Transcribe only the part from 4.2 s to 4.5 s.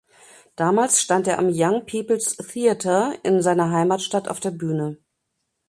auf der